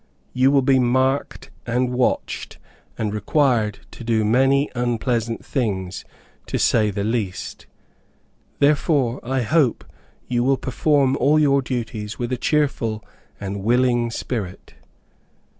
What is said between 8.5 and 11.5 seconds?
Therefore I hope you will perform all